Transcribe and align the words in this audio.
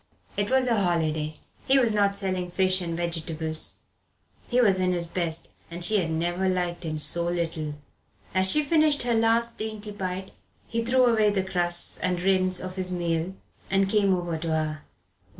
It 0.35 0.49
was 0.49 0.65
a 0.65 0.81
holiday. 0.83 1.37
He 1.67 1.77
was 1.77 1.93
not 1.93 2.15
selling 2.15 2.49
fish 2.49 2.81
and 2.81 2.97
vegetables. 2.97 3.75
He 4.49 4.59
was 4.59 4.79
in 4.79 4.93
his 4.93 5.05
best, 5.05 5.49
and 5.69 5.85
she 5.85 5.99
had 5.99 6.09
never 6.09 6.49
liked 6.49 6.83
him 6.83 6.97
so 6.97 7.25
little. 7.27 7.75
As 8.33 8.49
she 8.49 8.63
finished 8.63 9.03
her 9.03 9.13
last 9.13 9.59
dainty 9.59 9.91
bite 9.91 10.31
he 10.67 10.83
threw 10.83 11.05
away 11.05 11.29
the 11.29 11.43
crusts 11.43 11.99
and 11.99 12.19
rinds 12.19 12.59
of 12.59 12.77
his 12.77 12.91
meal 12.91 13.35
and 13.69 13.87
came 13.91 14.11
over 14.15 14.39
to 14.39 14.47
her. 14.49 14.81